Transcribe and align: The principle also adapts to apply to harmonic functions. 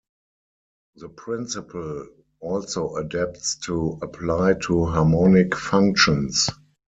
The 0.95 1.09
principle 1.09 2.07
also 2.39 2.95
adapts 2.95 3.57
to 3.67 3.99
apply 4.01 4.55
to 4.63 4.85
harmonic 4.85 5.53
functions. 5.55 6.49